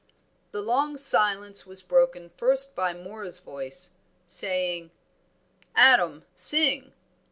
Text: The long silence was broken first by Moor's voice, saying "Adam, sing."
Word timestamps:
The 0.49 0.63
long 0.63 0.97
silence 0.97 1.67
was 1.67 1.83
broken 1.83 2.31
first 2.35 2.75
by 2.75 2.91
Moor's 2.91 3.37
voice, 3.37 3.91
saying 4.25 4.89
"Adam, 5.75 6.25
sing." 6.33 6.93